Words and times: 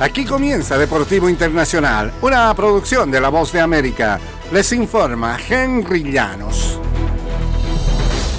Aquí 0.00 0.24
comienza 0.24 0.78
Deportivo 0.78 1.28
Internacional, 1.28 2.12
una 2.22 2.54
producción 2.54 3.10
de 3.10 3.20
La 3.20 3.30
Voz 3.30 3.50
de 3.50 3.60
América. 3.60 4.20
Les 4.52 4.72
informa 4.72 5.36
Henry 5.36 6.12
Llanos. 6.12 6.78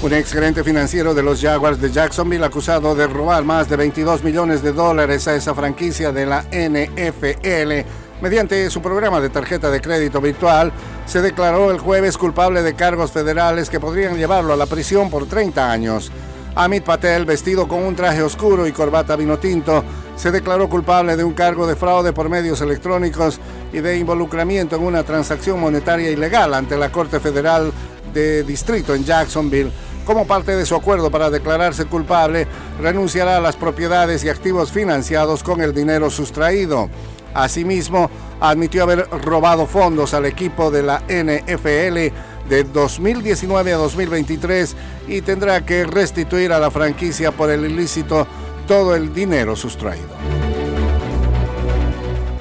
Un 0.02 0.14
exgerente 0.14 0.64
financiero 0.64 1.14
de 1.14 1.22
los 1.22 1.42
Jaguars 1.42 1.82
de 1.82 1.92
Jacksonville 1.92 2.46
acusado 2.46 2.96
de 2.96 3.08
robar 3.08 3.44
más 3.44 3.68
de 3.68 3.76
22 3.76 4.24
millones 4.24 4.64
de 4.64 4.72
dólares 4.72 5.28
a 5.28 5.36
esa 5.36 5.54
franquicia 5.54 6.14
de 6.14 6.26
la 6.26 6.44
NFL 6.44 7.86
mediante 8.22 8.70
su 8.70 8.82
programa 8.82 9.22
de 9.22 9.30
tarjeta 9.30 9.70
de 9.70 9.82
crédito 9.82 10.22
virtual, 10.22 10.72
se 11.06 11.22
declaró 11.22 11.72
el 11.72 11.80
jueves 11.80 12.18
culpable 12.18 12.62
de 12.62 12.74
cargos 12.74 13.12
federales 13.12 13.70
que 13.70 13.80
podrían 13.80 14.18
llevarlo 14.18 14.54
a 14.54 14.58
la 14.58 14.66
prisión 14.66 15.10
por 15.10 15.26
30 15.26 15.72
años. 15.72 16.12
Amit 16.56 16.84
Patel, 16.84 17.26
vestido 17.26 17.68
con 17.68 17.84
un 17.84 17.96
traje 17.96 18.22
oscuro 18.22 18.68
y 18.68 18.72
corbata 18.72 19.16
vino 19.16 19.40
tinto, 19.40 19.84
se 20.16 20.32
declaró 20.32 20.68
culpable 20.68 21.16
de 21.16 21.24
un 21.24 21.34
cargo 21.34 21.66
de 21.66 21.76
fraude 21.76 22.12
por 22.12 22.28
medios 22.28 22.60
electrónicos 22.62 23.40
y 23.72 23.80
de 23.80 23.98
involucramiento 23.98 24.76
en 24.76 24.84
una 24.84 25.04
transacción 25.04 25.60
monetaria 25.60 26.12
ilegal 26.12 26.54
ante 26.54 26.76
la 26.76 26.92
Corte 26.92 27.20
Federal 27.20 27.72
de 28.14 28.44
Distrito 28.44 28.94
en 28.94 29.06
Jacksonville. 29.06 29.72
Como 30.06 30.26
parte 30.26 30.56
de 30.56 30.66
su 30.66 30.76
acuerdo 30.76 31.12
para 31.12 31.30
declararse 31.30 31.86
culpable, 31.86 32.48
renunciará 32.82 33.38
a 33.38 33.42
las 33.42 33.56
propiedades 33.56 34.24
y 34.24 34.30
activos 34.30 34.72
financiados 34.72 35.44
con 35.44 35.62
el 35.62 35.74
dinero 35.74 36.10
sustraído. 36.10 36.90
Asimismo, 37.34 38.10
admitió 38.42 38.84
haber 38.84 39.08
robado 39.24 39.68
fondos 39.68 40.14
al 40.14 40.26
equipo 40.26 40.72
de 40.72 40.84
la 40.84 41.04
NFL 41.08 42.14
de 42.50 42.64
2019 42.64 43.74
a 43.74 43.78
2023 43.78 44.76
y 45.08 45.22
tendrá 45.22 45.66
que 45.66 45.86
restituir 45.86 46.52
a 46.52 46.60
la 46.60 46.72
franquicia 46.72 47.32
por 47.32 47.50
el 47.50 47.66
ilícito 47.66 48.28
todo 48.68 48.96
el 48.96 49.14
dinero 49.14 49.56
sustraído. 49.56 50.10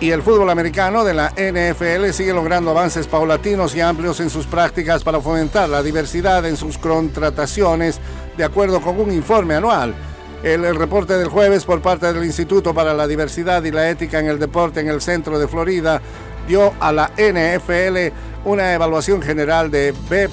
Y 0.01 0.13
el 0.13 0.23
fútbol 0.23 0.49
americano 0.51 1.03
de 1.03 1.13
la 1.13 1.31
NFL 1.31 2.13
sigue 2.13 2.33
logrando 2.33 2.71
avances 2.71 3.09
paulatinos 3.09 3.75
y 3.75 3.81
amplios 3.81 4.21
en 4.21 4.31
sus 4.31 4.47
prácticas 4.47 5.03
para 5.03 5.21
fomentar 5.21 5.69
la 5.69 5.83
diversidad 5.83 6.47
en 6.47 6.57
sus 6.57 6.79
contrataciones, 6.79 7.99
de 8.37 8.45
acuerdo 8.45 8.81
con 8.81 9.01
un 9.01 9.13
informe 9.13 9.55
anual. 9.55 9.95
El, 10.45 10.77
reporte 10.77 11.15
del 11.15 11.27
jueves 11.27 11.65
por 11.65 11.83
parte 11.83 12.13
del 12.13 12.25
Instituto 12.25 12.73
para 12.73 12.95
la 12.95 13.09
Diversidad 13.09 13.65
y 13.65 13.73
la 13.73 13.91
Ética 13.91 14.21
en 14.21 14.29
el 14.29 14.39
Deporte 14.39 14.79
en 14.79 14.89
el 14.89 15.01
centro 15.01 15.37
de 15.37 15.49
Florida 15.49 16.01
dio 16.47 16.73
a 16.79 16.93
la 16.93 17.11
NFL 17.17 18.13
una 18.45 18.75
evaluación 18.75 19.23
general 19.23 19.71
de 19.71 19.95
B, 20.09 20.29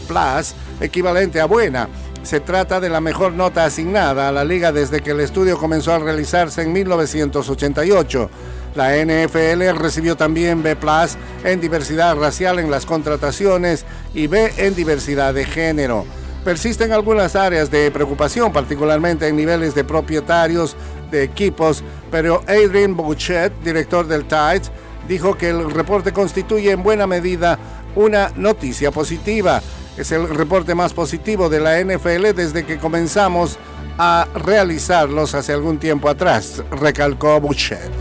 equivalente 0.82 1.40
a 1.40 1.46
buena 1.46 1.90
se 2.26 2.40
trata 2.40 2.80
de 2.80 2.90
la 2.90 3.02
mejor 3.02 3.34
nota 3.34 3.66
asignada 3.66 4.28
a 4.28 4.32
la 4.32 4.44
liga 4.44 4.72
desde 4.72 5.02
que 5.02 5.12
el 5.12 5.20
estudio 5.20 5.60
comenzó 5.60 5.94
a 5.94 6.00
realizarse 6.00 6.64
en 6.64 6.74
1988. 6.74 8.30
La 8.74 8.98
NFL 8.98 9.78
recibió 9.78 10.18
también 10.18 10.64
B 10.64 10.76
en 11.44 11.62
diversidad 11.62 12.18
racial 12.18 12.58
en 12.58 12.72
las 12.72 12.88
contrataciones 12.88 13.86
y 14.16 14.26
B 14.26 14.52
en 14.58 14.74
diversidad 14.74 15.36
de 15.36 15.46
género. 15.46 16.06
Persisten 16.44 16.92
algunas 16.92 17.36
áreas 17.36 17.70
de 17.70 17.92
preocupación, 17.92 18.52
particularmente 18.52 19.28
en 19.28 19.36
niveles 19.36 19.76
de 19.76 19.84
propietarios 19.84 20.76
de 21.12 21.24
equipos, 21.24 21.84
pero 22.10 22.42
Adrian 22.48 22.96
Bouchet, 22.96 23.54
director 23.64 24.08
del 24.08 24.26
Tides, 24.26 24.72
dijo 25.08 25.38
que 25.38 25.50
el 25.50 25.70
reporte 25.70 26.12
constituye 26.12 26.72
en 26.72 26.82
buena 26.82 27.06
medida 27.06 27.60
una 27.96 28.32
noticia 28.36 28.92
positiva 28.92 29.62
es 29.98 30.12
el 30.12 30.28
reporte 30.28 30.76
más 30.76 30.94
positivo 30.94 31.50
de 31.50 31.60
la 31.60 31.80
NFL 31.82 32.34
desde 32.36 32.66
que 32.66 32.78
comenzamos 32.78 33.58
a 33.98 34.28
realizarlos 34.36 35.34
hace 35.34 35.54
algún 35.54 35.80
tiempo 35.80 36.10
atrás, 36.10 36.62
recalcó 36.72 37.40
Bouchet. 37.40 37.92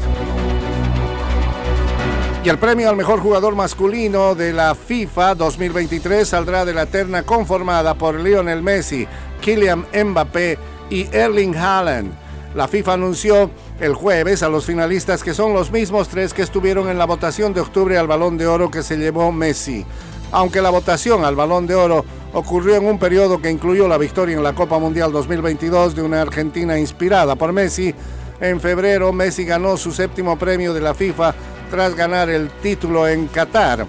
Y 2.44 2.48
el 2.48 2.58
premio 2.58 2.90
al 2.90 2.96
mejor 2.96 3.20
jugador 3.20 3.54
masculino 3.54 4.34
de 4.34 4.52
la 4.52 4.74
FIFA 4.74 5.34
2023 5.34 6.28
saldrá 6.28 6.64
de 6.64 6.74
la 6.74 6.86
terna 6.86 7.22
conformada 7.22 7.94
por 7.94 8.20
Lionel 8.20 8.62
Messi, 8.62 9.06
Kylian 9.40 9.86
Mbappé 9.94 10.58
y 10.90 11.06
Erling 11.10 11.56
Haaland. 11.56 12.23
La 12.54 12.68
FIFA 12.68 12.94
anunció 12.94 13.50
el 13.80 13.94
jueves 13.94 14.42
a 14.42 14.48
los 14.48 14.64
finalistas 14.66 15.22
que 15.22 15.34
son 15.34 15.52
los 15.52 15.70
mismos 15.70 16.08
tres 16.08 16.32
que 16.32 16.42
estuvieron 16.42 16.88
en 16.88 16.98
la 16.98 17.04
votación 17.04 17.52
de 17.52 17.60
octubre 17.60 17.98
al 17.98 18.06
balón 18.06 18.38
de 18.38 18.46
oro 18.46 18.70
que 18.70 18.82
se 18.82 18.96
llevó 18.96 19.32
Messi 19.32 19.84
aunque 20.34 20.60
la 20.60 20.70
votación 20.70 21.24
al 21.24 21.36
balón 21.36 21.68
de 21.68 21.76
oro 21.76 22.04
ocurrió 22.32 22.74
en 22.74 22.86
un 22.86 22.98
periodo 22.98 23.40
que 23.40 23.52
incluyó 23.52 23.86
la 23.86 23.98
victoria 23.98 24.36
en 24.36 24.42
la 24.42 24.52
Copa 24.52 24.80
Mundial 24.80 25.12
2022 25.12 25.94
de 25.94 26.02
una 26.02 26.22
Argentina 26.22 26.76
inspirada 26.76 27.36
por 27.36 27.52
Messi. 27.52 27.94
En 28.40 28.60
febrero, 28.60 29.12
Messi 29.12 29.44
ganó 29.44 29.76
su 29.76 29.92
séptimo 29.92 30.36
premio 30.36 30.74
de 30.74 30.80
la 30.80 30.92
FIFA 30.92 31.34
tras 31.70 31.94
ganar 31.94 32.28
el 32.30 32.50
título 32.50 33.06
en 33.06 33.28
Qatar. 33.28 33.86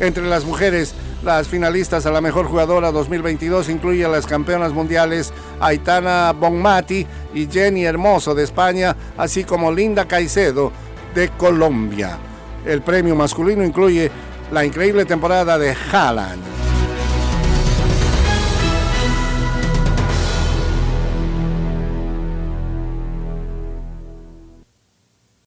Entre 0.00 0.24
las 0.24 0.46
mujeres, 0.46 0.94
las 1.22 1.48
finalistas 1.48 2.04
a 2.06 2.10
la 2.10 2.20
mejor 2.20 2.46
jugadora 2.46 2.90
2022 2.90 3.68
incluyen 3.68 4.06
a 4.06 4.10
las 4.10 4.26
campeonas 4.26 4.72
mundiales 4.72 5.32
Aitana 5.60 6.32
Bonmati 6.32 7.06
y 7.34 7.46
Jenny 7.46 7.84
Hermoso 7.84 8.34
de 8.34 8.44
España, 8.44 8.96
así 9.16 9.44
como 9.44 9.70
Linda 9.70 10.06
Caicedo 10.06 10.72
de 11.14 11.28
Colombia. 11.30 12.18
El 12.66 12.82
premio 12.82 13.14
masculino 13.14 13.64
incluye 13.64 14.10
la 14.50 14.64
increíble 14.64 15.04
temporada 15.04 15.58
de 15.58 15.74
Haaland. 15.92 16.51